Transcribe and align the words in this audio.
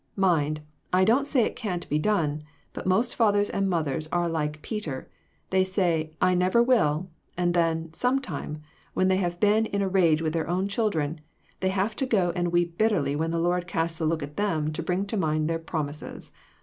Mind, 0.17 0.61
I 0.91 1.03
don't 1.03 1.27
say 1.27 1.43
it 1.45 1.55
can't 1.55 1.87
be 1.87 1.99
done, 1.99 2.41
but 2.73 2.87
most 2.87 3.13
fathers 3.15 3.51
and 3.51 3.69
mothers 3.69 4.07
are 4.07 4.27
like 4.27 4.63
Peter. 4.63 5.07
They 5.51 5.63
say' 5.63 6.11
I 6.29 6.33
never 6.33 6.63
will,' 6.63 7.11
and 7.37 7.53
then, 7.53 7.93
sometime, 7.93 8.63
when 8.95 9.09
they 9.09 9.17
have 9.17 9.39
been 9.39 9.67
in 9.67 9.83
a 9.83 9.87
rage 9.87 10.23
with 10.23 10.33
their 10.33 10.49
own 10.49 10.67
children, 10.67 11.21
they 11.59 11.69
have 11.69 11.95
to 11.97 12.07
go 12.07 12.31
and 12.35 12.51
weep 12.51 12.79
bitterly 12.79 13.15
when 13.15 13.29
the 13.29 13.37
Lord 13.37 13.67
casts 13.67 14.01
a 14.01 14.05
look 14.07 14.23
at 14.23 14.37
them 14.37 14.71
to 14.73 14.81
bring 14.81 15.05
to 15.05 15.17
mind 15.17 15.47
their 15.47 15.59
promises. 15.59 16.31